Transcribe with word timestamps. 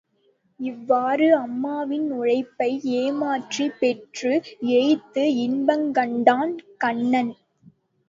இவ்வாறு 0.59 1.37
அம்மாவின் 1.37 2.11
உழைப்பை 2.11 2.69
ஏமாற்றிப் 2.95 3.77
பெற்று, 3.79 4.33
ஏய்த்து 4.73 5.25
இன்பங்கண்டான் 5.45 6.53
கண்ணன். 6.77 7.33